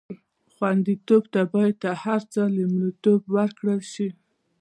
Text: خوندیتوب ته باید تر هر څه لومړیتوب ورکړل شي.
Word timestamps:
خوندیتوب 0.53 1.23
ته 1.33 1.41
باید 1.53 1.75
تر 1.83 1.95
هر 2.05 2.21
څه 2.33 2.41
لومړیتوب 2.57 3.19
ورکړل 3.35 3.81
شي. 3.93 4.09